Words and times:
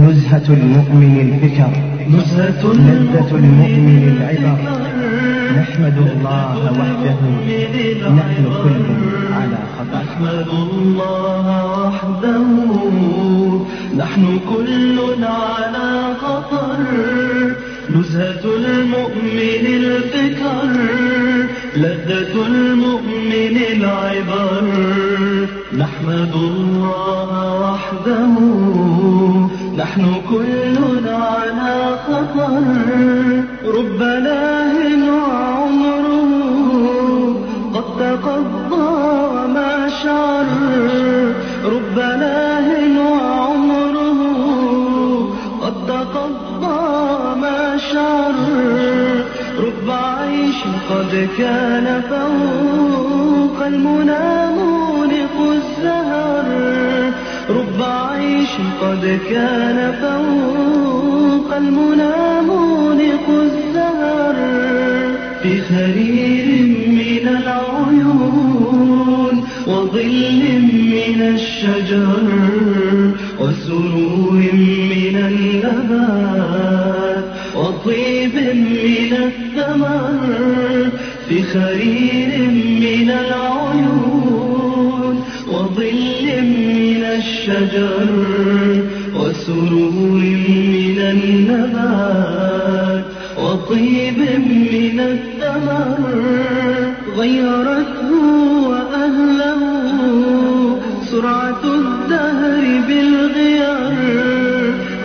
نزهة 0.00 0.46
المؤمن 0.48 1.14
الفكر 1.26 1.72
نزهة 2.16 2.62
لذة 2.72 3.30
المؤمن 3.36 4.02
العبر. 4.16 4.58
نحمد 5.60 5.96
الله 5.98 6.54
وحده 6.80 7.20
نحن 8.20 8.44
كل 8.62 8.84
على 9.34 9.60
خطر. 9.76 10.02
نحمد 10.02 10.48
الله 10.72 11.46
وحده 11.80 12.44
نحن 13.96 14.38
كل 14.50 14.98
على 15.24 16.14
خطر. 16.22 16.78
نزهة 17.90 18.44
المؤمن 18.56 19.64
الفكر 19.80 20.68
لذة 21.76 22.34
المؤمن 22.46 23.56
العبر. 23.72 24.64
نحمد 25.78 26.34
الله 26.34 27.30
وحده 27.64 28.34
نحن 29.80 30.04
كل 30.30 31.08
على 31.08 31.96
خطر. 32.06 32.62
رب 33.78 34.02
لاه 34.02 34.76
وعمره 35.12 36.30
قد 37.74 37.84
تقضى 38.00 38.90
وما 39.34 39.88
شعر. 40.02 40.46
رب 41.64 41.96
لاه 41.98 42.68
وعمره 43.10 44.20
قد 45.62 45.74
تقضى 45.88 47.40
ما 47.40 47.76
شعر. 47.92 48.34
رب 49.58 49.90
عيش 49.90 50.58
قد 50.90 51.28
كان 51.38 52.02
فوق 52.10 53.66
المنى 53.66 54.56
مونق 54.56 55.36
الزهر. 55.52 56.79
قد 58.82 59.18
كان 59.30 59.78
فوق 60.02 61.56
المنى 61.56 62.40
مونق 62.46 63.26
الزهر 63.28 64.36
في 65.42 65.60
خرير 65.60 66.46
من 66.88 67.24
العيون 67.28 68.64
وظل 69.66 70.42
من 70.96 71.18
الشجر 71.34 72.26
وسرور 73.40 74.32
من 74.94 75.16
النبات 75.28 77.24
وطيب 77.56 78.34
من 78.34 79.12
الثمر 79.12 80.90
في 81.28 81.36
خرير 81.42 82.30
من 82.80 83.10
العيون 83.10 84.09
الشجر 87.50 88.84
وسرور 89.16 90.20
من 90.48 90.98
النبات 90.98 93.04
وطيب 93.38 94.18
من 94.72 95.00
الثمر 95.00 96.00
غيرته 97.18 98.10
وأهله. 98.68 99.62
سرعة 101.10 101.64
الدهر 101.64 102.64
بالغيار 102.88 103.96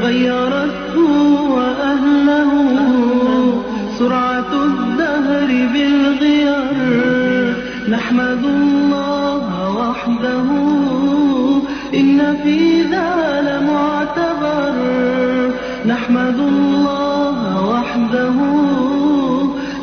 غيرته 0.03 1.01
وأهله. 1.55 2.51
سرعة 3.99 4.51
الدهر 4.63 5.49
بالغيار 5.73 6.75
نحمد 7.89 8.43
الله 8.45 9.47
وحده. 9.79 10.45
إن 11.93 12.35
في 12.43 12.81
ذا 12.81 13.41
لمعتبر 13.41 14.73
نحمد 15.85 16.39
الله 16.39 17.69
وحده. 17.69 18.37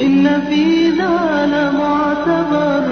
إن 0.03 0.25
في 0.49 0.91
ذا 0.91 1.19
لمعتبر 1.55 2.85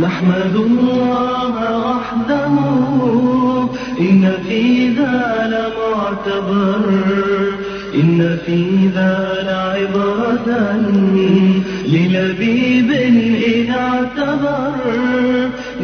نحمد 0.00 0.56
الله 0.56 1.54
وحده. 1.88 2.54
إن 4.00 4.32
في 4.48 4.88
ذا 4.88 5.18
لمعتبر 5.54 6.82
إن 7.94 8.38
في 8.46 8.88
ذا 8.94 9.14
لعبرة 9.48 10.48
للبيب 11.86 12.90
إن 12.90 13.70
اعتبر. 13.70 14.74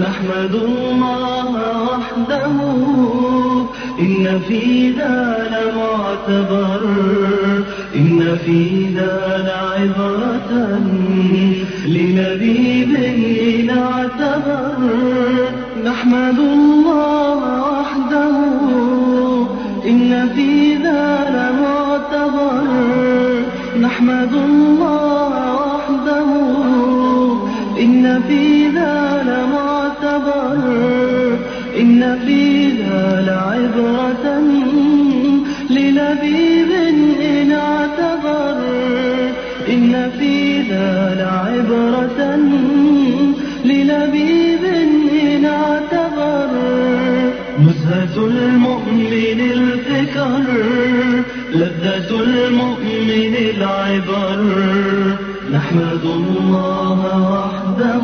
نحمد 0.00 0.55
الله 0.55 1.50
وحده 1.83 1.96
إن 4.26 4.38
في 4.48 4.92
لمعتبر 5.53 6.81
إن 7.97 8.38
في 8.44 8.60
لعبرة 9.47 10.50
للبيب 11.87 12.91
إن 12.94 13.70
اعتبر. 13.78 14.76
نحمد 15.84 16.38
الله 16.38 17.41
وحده. 17.70 18.37
إن 19.88 20.28
في 20.34 20.75
لمعتبر 21.37 22.64
نحمد 23.81 24.32
الله 24.32 25.34
وحده. 25.54 26.28
إن 27.81 28.22
في 28.28 28.44
لمعتبر 29.28 30.56
إن 31.81 32.00
في 32.26 32.36
لذة 51.55 52.11
المؤمن 52.11 53.34
العبر. 53.57 54.43
نحمد 55.53 56.05
الله 56.05 57.01
وحده. 57.33 58.03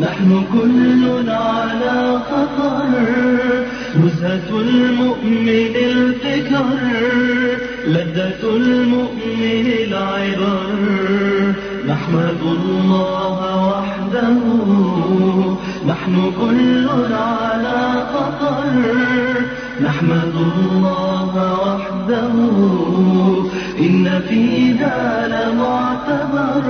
نحن 0.00 0.44
كل 0.52 1.30
على 1.30 2.20
خطر 2.30 2.82
نزهة 3.96 4.60
المؤمن 4.60 5.48
الفكر. 5.76 6.64
لذة 7.86 8.56
المؤمن 8.56 9.66
العبر. 9.86 10.66
نحمد 11.88 12.42
الله 12.42 13.38
وحده. 13.68 14.36
نحن 15.86 16.32
كل 16.40 16.88
على 17.12 18.06
خطر 18.14 18.64
نحمد 19.84 20.32
الله 20.36 21.58
وحده. 21.62 22.32
إن 23.78 24.20
في 24.28 24.72
ذا 24.72 25.28
لمعتبر. 25.28 26.62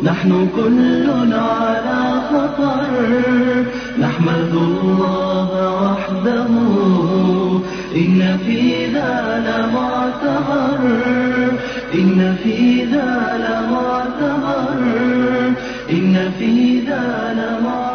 نحن 0.04 0.48
كل 0.56 1.34
على 1.34 2.22
خطر. 2.30 2.84
نحمد 4.00 4.54
الله 4.54 5.50
وحده. 5.84 6.48
إن 7.96 8.38
في 8.46 8.86
ذا 8.94 9.44
لمعتبر. 9.48 10.80
إن 11.96 12.36
في 12.44 12.86
ذا 12.86 13.38
لمعتبر. 13.38 14.78
إن 15.92 16.32
في 16.40 16.80
ذا 16.80 17.34
لمعتبر. 17.34 17.91